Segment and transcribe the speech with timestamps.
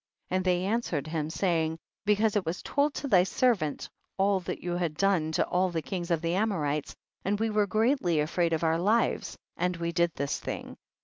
[0.31, 4.39] and they answered him, say ing, because it was told to thy ser vants all
[4.39, 8.19] that you had done to all the kings of the Amorites, and we were greatly
[8.19, 10.75] afraid of our lives, and we did this thing.